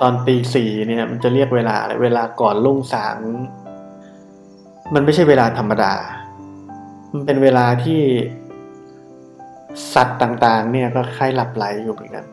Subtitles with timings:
[0.00, 3.16] ตอนตีสี่เนี่ย มันจะเรียกเวลาเวลาก่อนลุ่งสาง
[4.94, 5.94] มันไม่ใช่เวลาธรรมดา
[7.12, 8.00] มันเป็นเวลาที่
[9.94, 12.24] สัตว์ต่างๆ เนี่ยก็คล้ายหลับไหลอยู่เหมือนกัน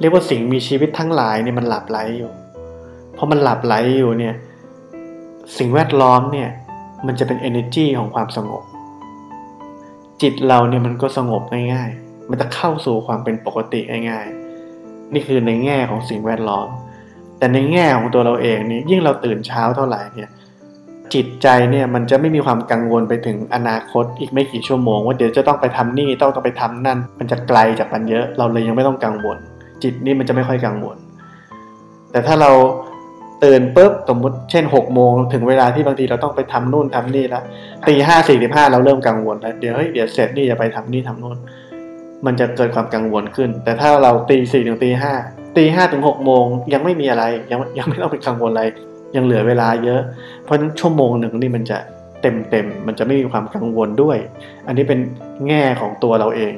[0.00, 2.30] เรียกว่าสิ่งมีชีวิตทั้งหลายเนี่ยมันหลับไหลอยู่
[3.16, 4.34] พอมันหลับไหลอยู่เนี่ย
[5.58, 6.48] สิ่งแวดล้อมเนี่ย
[7.06, 8.64] มันจะเป็น energy ของความสงบ
[10.22, 13.80] จิตเราเนี่ยมันก็สงบง่ายๆ มันจะเข้าสู่ความเป็นปกติ
[14.10, 14.45] ง่ายๆ
[15.12, 16.68] นี่คือในแง่ของสิ่งแวดล้อม
[17.38, 20.30] แต่ในแง่ของตัวเราเองนี่ยิ่งเราตื่นเช้าเท่าไหร่เนี่ย
[21.14, 29.38] จิตใจเนี่ยมันจะไม่มีความกังวลไปถึงอนาคตอีกไม่กี่ชั่วโมง ว่าเดี๋ยวจะต้องไปทำนี่ต้องต้องไปทำนั่น มันจะไกลจากมันเยอะ เราเลยยังไม่ต้องกังวล
[29.82, 30.96] จิตนี่มันจะไม่ค่อยกังวล
[32.10, 32.50] แต่ถ้าเรา
[33.44, 37.42] ตื่นปุ๊บสมมติเช่นหกโมงถึงเวลาที่บางทีเราต้องไปทำนู่นทำนี่แล้ว
[37.88, 41.36] ตีห้าสี่สิบห้าเราเริ่มกังวลแล้วเดี๋ยวเฮ้ยเดี๋ยวเสร็จนี่จะไปทำนี่ทำนู่น
[42.26, 45.12] มันจะเกิดความกังวลขึ้น แต่ถ้าเราตีสี่ถึงตีห้า
[45.56, 48.64] ตีห้าถึงหกโมงยังไม่มีอะไรยังยังไม่ต้องไปกังวลอะไร
[49.16, 50.00] ยังเหลือเวลาเยอะ
[50.44, 51.78] เพราะฉะนั้นชั่วโมงหนึ่งนี่มันจะ
[52.22, 54.18] เต็มเต็มมันจะไม่มีความกังวลด้วย
[54.66, 55.00] อันนี้เป็น
[55.48, 56.54] แง่ของตัวเราเอง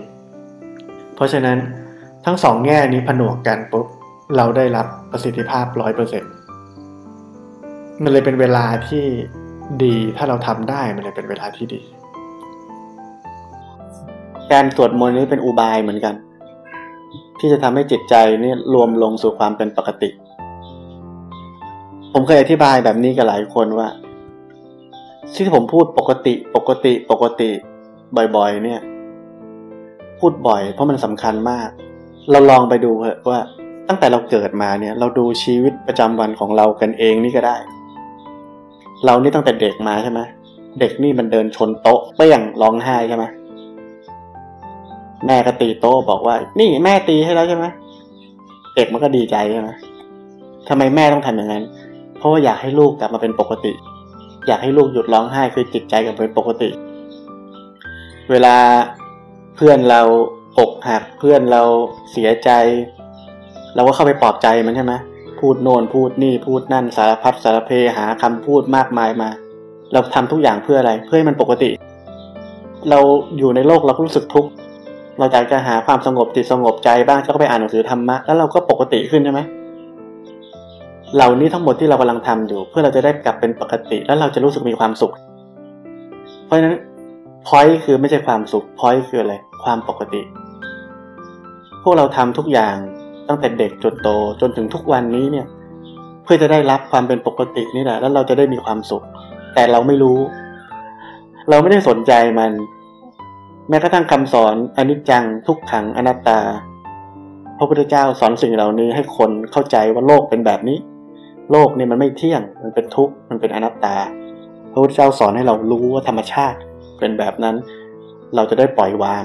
[1.16, 1.56] เพราะฉะนั้น
[2.24, 3.86] ทั้งสองแง่นี้ผนวกกันปุ๊บ
[4.36, 6.32] เราได้รับประสิทธิภาพร้อยเปอร์เซ็นต์
[8.02, 9.04] มันเลยเป็นเวลาที่
[9.84, 11.82] ดีถ้าเราทำได้มันเลยเป็นเวลาที่ดี
[14.52, 16.14] การสวดมนต์นี้เป็นอุบายเหมือนกัน
[17.38, 20.08] ที่จะทำให้จิตใจนี่รวมลงสู่ความเป็นปกติ
[22.12, 23.88] ผมเคยอธิบายแบบนี้กับหลายคนว่า
[25.34, 27.50] ที่ผมพูดปกติปกติปกติ
[28.36, 28.80] บ่อยๆ เนี่ย
[30.18, 31.68] พูดบ่อย เพราะมันสำคัญมาก
[32.30, 33.40] เราลองไปดูเถอะว่า
[33.88, 37.56] ตั้งแต่เราเกิดมาเนี่ย เราดูชีวิตประจำวันของเรากันเองนี่ก็ได้
[39.04, 40.20] เรานี่ตั้งแต่เด็กมาใช่ไหม
[40.80, 43.24] เด็กนี่มันเดินชนโต๊ะเปี้ยงร้องไห้ใช่ไหม
[45.26, 47.66] แม่ก็ตีโต๊ะบอกว่า นี่แม่ตีให้แล้วใช่ไหม
[48.74, 49.70] เด็กมันก็ดีใจใช่ไหม
[50.68, 51.64] ทำไมแม่ต้องทำอย่างนั้น
[52.18, 53.72] เพราะว่าอยากให้ลูกกลับมาเป็นปกติ
[54.46, 56.70] อยากให้ลูกหยุดร้องไห้คือจิตใจกลับเป็นปกติ
[58.30, 58.56] เวลา
[59.56, 60.02] เพื่อนเรา
[60.58, 61.62] อกหักเพื่อนเรา
[62.12, 62.50] เสียใจ
[63.74, 64.94] เราก็เข้าไปปลอบใจมันใช่ไหม
[65.40, 69.30] พูดโน่นพูดนี่พูดนั่นสารพัดสารเพหาคำพูดมากมายมา
[69.92, 71.70] เราทำทุกอย่างเพื่ออะไร เพื่อให้มันปกติ
[72.90, 72.98] เรา
[73.38, 74.50] อยู่ในโลกเราก็รู้สึกทุกข์
[75.18, 79.40] เราอยากจะหาความสงบจิตสงบใจบ้างก็ไปอ่านหนังสือธรรมะแล้วเราก็ปกติขึ้นใช่ไหม
[81.14, 85.12] เหล่านี้ทั้งหมดที่เรากำลังทำอยู่ เพื่อเราจะได้กลับเป็นปกติ แล้วเราจะรู้สึกมีความสุข
[86.44, 86.74] เพราะฉะนั้น
[87.46, 89.34] พอยคือไม่ใช่ความสุขพอยคืออะไร
[89.64, 90.22] ความปกติ
[91.82, 92.76] พวกเราทำทุกอย่าง
[93.28, 94.08] ตั้งแต่เด็กจนโต
[94.40, 95.46] จนถึงทุกวันนี้เนี่ย
[96.24, 99.02] เพื่อจะได้รับความเป็นปกตินี่แหละแล้วเราจะได้มีความสุข
[99.54, 100.18] แต่เราไม่รู้
[101.50, 102.50] เราไม่ได้สนใจมัน
[103.68, 106.40] แม้กระทั่งคำสอนอนิจจังทุกขังอนัตตา
[107.58, 110.78] พระพุทธเจ้าสอนสิ่งเหล่านี้ให้คนเข้าใจว่าโลกเป็นแบบนี้
[111.50, 113.96] โลกนี่มันไม่เที่ยง มันเป็นทุกข์ มันเป็นอนัตตา
[114.72, 116.58] พระพุทธเจ้าสอนให้เรารู้ว่าธรรมชาติ
[116.98, 117.56] เป็นแบบนั้น
[118.34, 119.24] เราจะได้ปล่อยวาง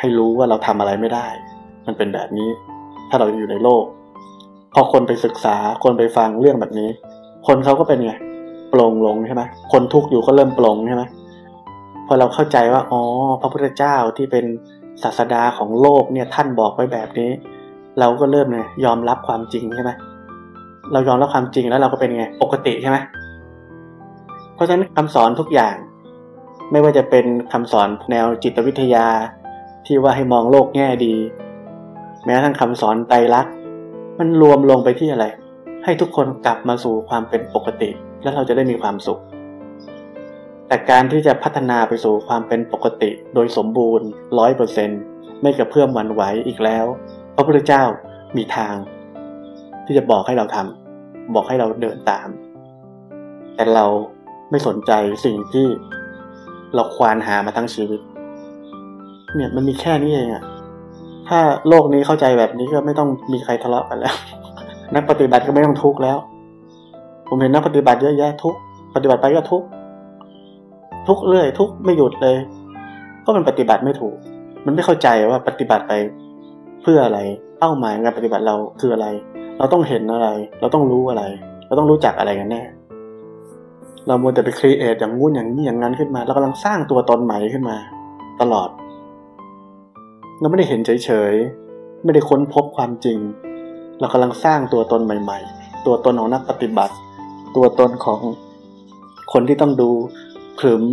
[0.00, 1.26] ให้รู้ว่าเราทำอะไรไม่ได้
[1.86, 2.50] มันเป็นแบบนี้
[3.08, 3.84] ถ้าเราอยู่ในโลก
[4.74, 6.88] พอคนไปศึกษา คนไปฟังเรื่องแบบนี้
[7.46, 8.12] คนเขาก็เป็นไง
[8.72, 9.42] ปลงลงใช่ไหม
[9.72, 11.02] คนทุกข์อยู่ก็เริ่มปลงใช่ไหม
[12.06, 13.02] พอเราเข้าใจว่าอ๋อ
[13.40, 14.44] พระพุทธเจ้าที่เป็น
[15.02, 17.30] ศาสดาของโลกเนี่ยท่านบอกไว้แบบนี้
[18.00, 19.90] เราก็เริ่มเนี่ยยอมรับความจริงใช่ไหม
[20.92, 22.96] เรายอมรับความจริงแล้วเราก็เป็นไงปกติใช่ไหม
[24.54, 25.74] เพราะฉะนั้นคำสอนทุกอย่าง
[26.70, 29.06] ไม่ว่าจะเป็นคำสอนแนวจิตวิทยา
[29.86, 31.14] ที่ว่าให้มองโลกแง่ดี
[32.24, 33.52] แม้ทั้งคำสอนไตรลักษณ์
[34.18, 35.26] มันรวมลงไปที่อะไร
[35.84, 37.90] ให้ทุกคนกลับมาสู่ความเป็นปกติ
[38.22, 39.20] แล้วเราจะได้มีความสุข
[40.68, 44.06] แต่การที่จะพัฒนาไปสู่ความเป็นปกติโดยสมบูรณ์
[44.38, 44.90] ร้อยเปอร์เซ็น
[45.42, 46.86] ไม่กระเพื่อมหวั่นไหวอีกแล้ว
[47.34, 47.82] พระพุทธเจ้า
[48.36, 48.74] มีทาง
[49.84, 52.28] ที่จะบอกให้เราทำบอกให้เราเดินตาม
[53.54, 53.86] แต่เรา
[54.50, 54.92] ไม่สนใจ
[55.24, 55.66] สิ่งที่
[56.74, 58.00] เราควานหามาทั้งชีวิต
[59.34, 60.44] เนี่ยมันมีแค่นี้เองอะ
[61.28, 61.38] ถ้า
[61.68, 64.14] โลกนี้เข้าใจแบบนี้ก็ไม่ต้องมีใครทะเลาะกันแล้ว
[64.94, 66.18] นักปฏิบัติก็ไม่ต้องทุกข์แล้ว
[67.28, 68.54] ผมเห็นนักปฏิบัติเยอะแยะทุก
[68.94, 69.66] ปฏิบัติไปก็ทุกข์
[71.08, 72.36] ทุกเรื่อย ทุกไม่หยุดเลย
[73.24, 74.16] ก็มันปฏิบัติไม่ถูก
[74.64, 75.92] มันไม่เข้าใจว่าปฏิบัติไป
[76.82, 77.18] เพื่ออะไร
[77.58, 79.06] เป้าหมายการปฏิบัติเราคืออะไร
[79.58, 80.28] เราต้องเห็นอะไร
[80.60, 81.22] เราต้องรู้อะไร
[81.66, 82.62] เราต้องรู้จักอะไรกันแน่
[84.06, 87.76] เรามัวแต่ไปครีเอทอย่างงู้นอย่างนี้อย่างนั้นขึ้นมา เรากำลังสร้างตัวตนใหม่ขึ้นมา
[88.40, 88.68] ตลอด
[90.40, 93.18] เราไม่ได้เห็นเฉยๆ ไม่ได้ค้นพบความจริง
[94.00, 96.94] เรากำลังสร้างตัวตนใหม่ ๆ ตัวตนของนักปฏิบัติ
[97.56, 98.20] ตัวตนของ
[99.32, 99.90] คนที่ต้องดู
[100.60, 100.84] ขรึม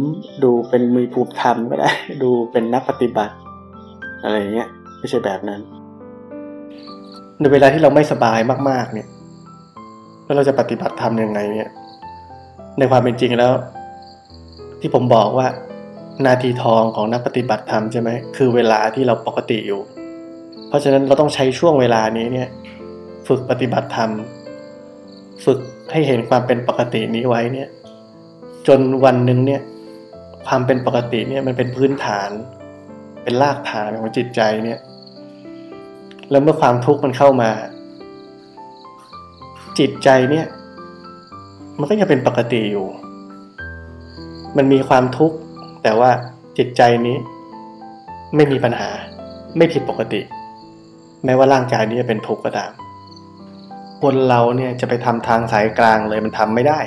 [0.43, 1.91] ดูเป็นมีภูมิธรรมก็ได้
[2.23, 3.35] ดูเป็นนักปฏิบัติ
[4.23, 4.69] อะไรเงี้ย
[4.99, 5.61] ไม่ใช่แบบนั้น
[7.39, 9.07] ในเวลาที่เราไม่สบายมาก ๆ เนี่ย
[10.23, 11.69] แล้วเราจะปฏิบัติธรรมยังไงเนี่ย
[12.77, 13.51] ในความเป็นจริงแล้ว
[14.79, 15.47] ที่ผมบอกว่า
[16.25, 19.81] นาทีทองของนักปฏิบัติธรรมใช่ไหมคือเวลาที่เราปกติอยู่
[20.67, 22.49] เพราะฉะนั้นเราต้องใช้ช่วงเวลานี้เนี่ย
[23.27, 24.09] ฝึกปฏิบัติธรรม
[25.45, 25.59] ฝึก
[25.91, 27.69] ให้เห็นความเป็นปกตินี้ไว้เนี่ย
[28.67, 29.61] จนวันหนึ่งเนี่ย
[30.47, 32.29] ความเป็นปกติเนี่ยมันเป็นพื้นฐาน
[33.23, 34.79] เป็นรากฐานของจิตใจเนี่ย
[36.29, 37.49] แล้วเมื่อความทุกข์มันเข้ามา
[39.79, 40.45] จิตใจเนี่ย
[41.79, 42.87] มันก็ยังเป็นปกติอยู่
[44.57, 45.37] มันมีความทุกข์
[45.83, 46.11] แต่ว่า
[46.57, 47.17] จิตใจนี้
[48.35, 48.89] ไม่มีปัญหา
[49.57, 50.21] ไม่ผิดปกติ
[51.25, 52.71] แม้ว่าร่างกายนี้จะเป็นทุกข์ก็ตาม
[54.01, 56.79] คนเราเนี่ยจะไปทำทางสายกลางเลยมันทำไม่ได้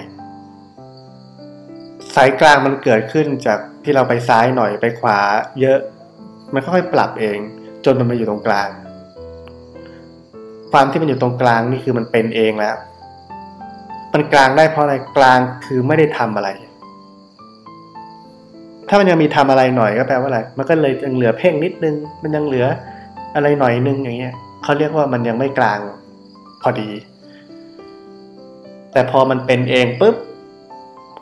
[2.15, 5.19] สายกลางมันเกิดขึ้นจากที่เราไปซ้ายหน่อยไปขวา
[5.61, 5.79] เยอะ
[6.55, 7.39] มันค่อยๆปรับเอง
[7.85, 8.69] จนมันมาอยู่ตรงกลาง
[10.73, 12.77] ความที่มันอยู่ตรงกลางนี่คือมันเป็นเองแล้ว
[14.13, 16.49] มันกลางได้เพราะอะไรกลางคือไม่ได้ทำอะไร
[18.89, 22.67] ถ้ามันยังมีทำอะไรหน่อยก็แปลว่าอะไร มันก็เลยยังเหลือเพ่งนิดนึง มันยังเหลือ
[23.35, 25.81] อะไรหน่อยนึงอย่างเงี้ยเขาเรียกว่ามันยังไม่กลาง
[26.63, 26.91] พอดี
[28.93, 30.17] แต่พอมันเป็นเองปุ๊บ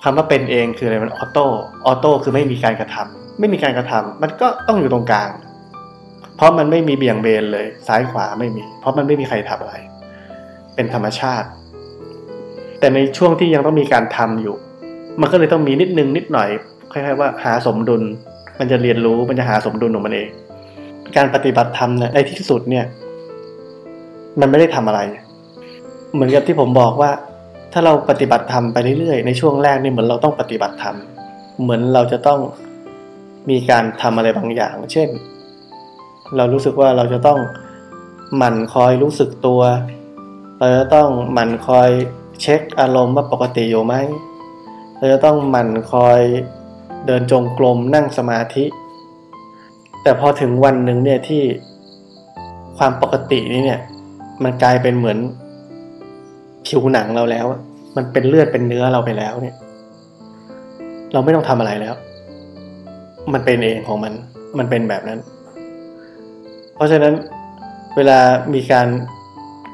[0.03, 1.47] คำว่าเป็นเองคืออะไรมันออโต้
[1.87, 5.31] ออโต้คือไม่มีการกระทำไม่มีการกระทำมันก็ต้องอยู่ตรงกลาง
[6.37, 9.75] เพราะมันไม่มีเบี่ยงเบนเลยซ้ายขวาไม่มี เพราะมันไม่มีใครทำอะไร
[10.75, 11.49] เป็นธรรมชาติ
[12.79, 14.55] แต่ในช่วงที่ยังต้องมีการทำอยู่
[15.21, 16.49] มันก็เลยต้องมีนิดนึงนิดหน่อย
[16.93, 18.03] คล้ายๆว่าหาสมดุล
[18.59, 20.29] มันจะเรียนรู้มันจะหาสมดุลของมันเอง
[21.17, 22.85] การปฏิบัติธรรมเนี่ยในที่สุดเนี่ย
[24.41, 25.01] มันไม่ได้ทำอะไร
[26.13, 27.11] เหมือนกับที่ผมบอกว่า
[27.73, 30.97] ถ้าเราปฏิบัติธรรมไปเรื่อยๆ ในช่วงแรกนี่เหมือนเราต้องปฏิบัติธรรม
[31.63, 32.41] เหมือนเราจะต้อง
[33.51, 35.09] มีการทำอะไรบางอย่าง เช่น
[36.37, 37.41] เรารู้สึกว่าเราจะต้อง
[38.37, 39.63] หมั่นคอยรู้สึกตัว
[40.59, 41.89] เราจะต้องหมั่นคอย
[42.41, 43.95] เช็คอารมณ์ว่าปกติอยู่ไหม
[44.97, 46.21] เราจะต้องหมั่นคอย
[47.07, 48.65] เดินจงกรมนั่งสมาธิ
[50.03, 51.43] แต่พอถึงวันหนึ่งเนี่ยที่
[52.79, 53.81] ความปกตินี้เนี่ย
[54.43, 55.19] มันกลายเป็นเหมือน
[56.67, 57.47] ผิวหนังเราแล้ว
[57.97, 59.56] มันเป็นเลือดเป็นเนื้อเราไปแล้วเนี่ย
[61.12, 61.94] เราไม่ต้องทำอะไรแล้ว
[63.32, 64.12] มันเป็นเองของมัน
[64.59, 65.19] มันเป็นแบบนั้น
[66.75, 67.14] เพราะฉะนั้น
[67.97, 68.19] เวลา
[68.55, 68.88] มีการ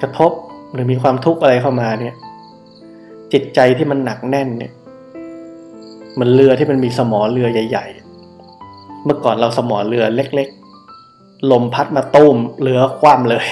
[0.02, 0.32] กระทบ
[0.72, 2.14] หรือมีความทุกข์อะไรเข้ามาเนี่ย
[3.32, 4.72] จิตใจที่มันหนักแน่นเนี่ย
[6.20, 7.86] มันเรือที่มันมีสมอเรือใหญ่
[8.44, 10.48] ๆ เมื่อก่อนเราสมอเรือเล็ก
[10.98, 13.44] ๆ ลมพัดมาตุ้มเรือคว่ำเลย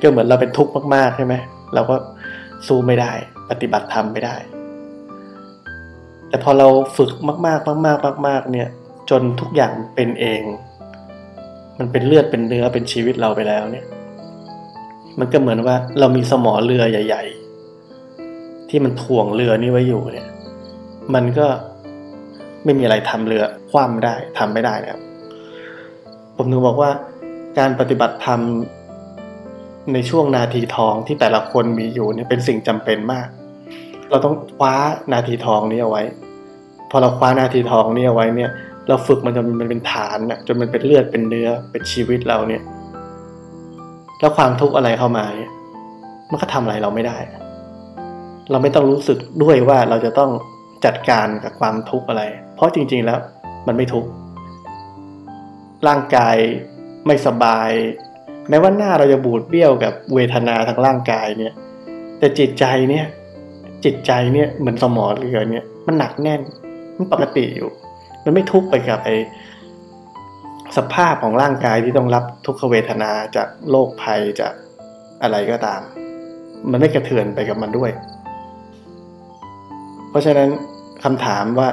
[0.00, 1.34] ก็เหมือนเราเป็นทุกข์มากๆใช่ไหม
[1.74, 1.94] เราก็
[2.66, 3.12] สู้ไม่ได้
[3.50, 4.36] ปฏิบัติธรรมไม่ได้
[6.28, 7.10] แต่พอเราฝึก
[7.46, 8.68] มากๆ มากๆมากๆเนี่ย
[9.10, 10.42] จนทุกอย่างเป็นเอง
[11.78, 13.86] มันเป็นเลือดเป็นเนื้อเป็นชีวิตเราไปแล้วเนี่ย
[15.18, 17.24] มันก็เหมือนว่าเรามีสมอเรือใหญ่
[17.98, 20.28] ๆ ที่มันถ่วงเรือนี้ไว้อยู่เนี่ย
[21.14, 21.46] มันก็
[22.64, 24.98] ไม่มีอะไรทำเรือคว่ำได้ทำไม่ได้แล้ว
[26.36, 26.90] ผมถึงบอกว่า
[27.58, 28.40] การปฏิบัติธรรม
[29.92, 33.28] ในช่วงนาทีทองที่แต่ละคนมีอยู่เนี่ยเป็นสิ่งจำเป็นมาก
[34.10, 34.74] เราต้องคว้า
[35.12, 36.02] นาทีทองนี้เอาไว้
[36.90, 38.50] พอเราคว้านาทีทองนี้เอาไว้เนี่ย
[38.88, 42.62] เราฝึกมันจนมันเป็นฐานนะจนมันเป็นเลือดเป็นเนื้อเป็นชีวิตเราเนี่ย
[44.20, 45.50] แล้วความทุกข์อะไรเข้ามาเนี่ย
[46.30, 47.18] มันก็ทำอะไรเราไม่ได้
[48.50, 50.30] เราไม่ต้องรู้สึกด้วยว่าเราจะต้อง
[50.84, 52.22] จัดการกับความทุกข์อะไร
[52.54, 53.18] เพราะจริง ๆ แล้ว
[53.66, 54.08] มันไม่ทุกข์
[55.88, 56.36] ร่างกาย
[57.06, 57.70] ไม่สบาย
[58.48, 61.54] แม้ว่าหน้าเราจะบูดเบี้ยวกับเวทนาทางร่างกายเนี่ย
[62.18, 63.06] แต่จิตใจเนี่ย
[63.84, 66.40] จิตใจเนี่ยเหมือนสมอเรือเนี่ย มันหนักแน่น
[66.96, 67.70] มันปกติอยู่
[68.24, 69.10] มันไม่ทุกข์ไปกับไอ
[70.76, 74.52] สภาพของร่างกายที่ต้องรับทุกขเวทนาจากโรคภัยจาก
[75.22, 75.80] อะไรก็ตาม
[76.70, 77.90] มันไม่กระเทือนไปกับมันด้วย
[80.10, 80.48] เพราะฉะนั้น
[81.04, 81.68] คำถามว่า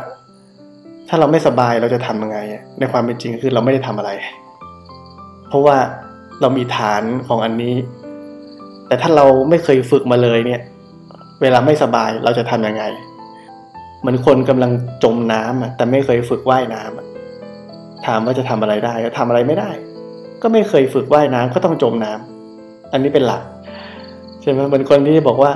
[1.10, 2.38] ถ้าเราไม่สบายเราจะทำยังไง
[2.80, 4.12] ในความเป็นจริงคือเราไม่ได้ทำอะไร
[5.50, 5.78] เพราะว่า
[6.44, 7.76] เรามีฐานของอันนี้
[8.88, 10.62] แต่ถ้าเราไม่เคยฝึกมาเลยเนี่ย
[11.42, 12.84] เวลาไม่สบายเราจะทำยังไง
[14.00, 14.72] เหมือนคนกำลัง
[15.04, 19.70] จมน้ำอะแต่ไม่เคยฝึกว่ายน้ำถามว่าจะทำอะไรได้ก็ทำอะไรไม่ได้
[20.42, 23.44] ก็ไม่เคยฝึกว่ายน้ำก็ต้องจมน้ำอันนี้เป็นหลัก
[24.42, 25.52] ใช่ไหมเหมือนคนที่บอกว่า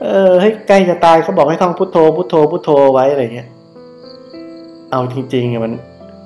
[0.00, 3.48] เออให้ใกล้จะตายเขาบอกให้ท่องพุทโธพุทโธพุทโธไว้อะไรเงี้ย
[4.90, 5.72] เอาจริงๆมัน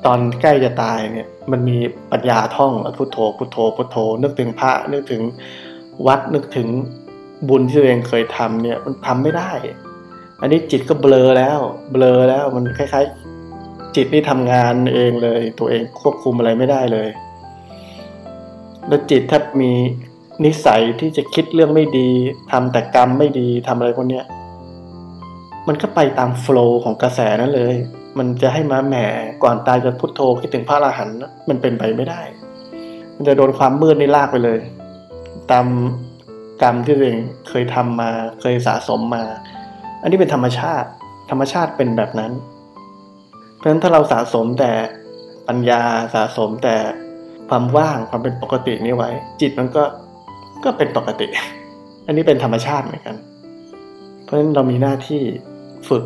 [0.06, 1.78] ตอนใกล้จะตายเนี่ยมันมี
[2.12, 5.22] ปัญญาท่องพุทโธพุทโธพุทโธ นึกถึงพระนึกถึง
[6.06, 6.68] วัดนึกถึง
[7.48, 9.50] บุญที่ตัวเองเคยทำเนี่ยมันทำไม่ได้
[10.40, 11.58] อันนี้จิตก็เบลอแล้ว
[11.92, 17.08] เบลอแล้วมันคล้ายๆ จิตนี่ทำงานเองเลย ตัวเองควบคุมอะไรไม่ได้เลย
[18.88, 19.72] แล้วจิตถ้ามี
[20.44, 22.08] นิสัยที่จะคิดเรื่องไม่ดี
[22.50, 24.24] ทำแต่กรรมไม่ดีทำอะไรพวกเนี้ย
[25.68, 27.76] มันก็ไปตามโฟล์ของกระแสนั้นเลย
[28.18, 28.96] มันจะให้มาแหม
[29.42, 31.16] ก่อนตายจะพุทโธคิดถึงพระอรหันต์
[31.48, 32.20] มันเป็นไปไม่ได้
[33.16, 34.58] มันจะโดนความมืดนี่ลากไปเลย
[35.50, 35.66] ตาม
[36.62, 38.10] กรรมที่ตัวเองเคยทำมา
[38.40, 39.24] เคยสะสมมา
[40.02, 40.88] อันนี้เป็นธรรมชาติ
[41.30, 42.32] ธรรมชาติเป็นแบบนั้น
[43.54, 44.70] เพราะฉะนั้นถ้าเราสะสมแต่
[45.48, 45.80] ปัญญา
[46.14, 46.76] สะสมแต่
[47.48, 49.10] ความว่างความเป็นปกตินี้ไว้
[49.40, 49.84] จิตมันก็
[50.64, 51.26] ก็เป็นปกติ
[52.06, 53.16] อันนี้เป็นธรรมชาติเหมือนกัน
[54.24, 55.22] เพราะฉะนั้นเรามีหน้าที่
[55.88, 56.04] ฝึก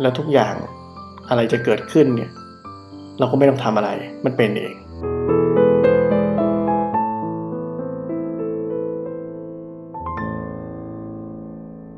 [0.00, 0.54] แล้วทุกอย่าง
[1.28, 2.30] อะไรจะเกิดขึ้นเนี่ย
[3.18, 3.90] เราก็ไม่ต้องทำอะไร
[4.24, 4.74] มันเป็นเอง